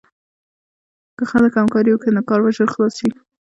[1.17, 3.09] که خلک همکاري وکړي، نو کار به ژر خلاص شي.